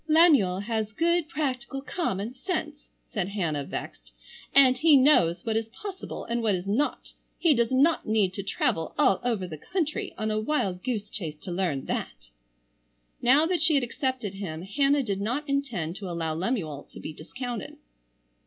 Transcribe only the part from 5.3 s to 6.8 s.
what is possible and what is